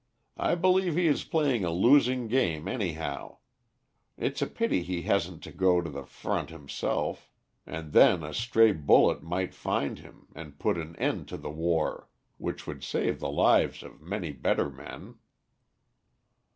[0.39, 3.37] I believe he is playing a losing game, anyhow.
[4.17, 7.29] It's a pity he hasn't to go to the front himself,
[7.67, 12.09] and then a stray bullet might find him and put an end to the war,
[12.39, 15.19] which would save the lives of many better men."